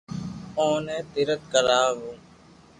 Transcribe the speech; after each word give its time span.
اوني 0.57 0.97
بي 1.11 1.11
تيرٿ 1.13 1.41
ڪراوُ 1.51 1.99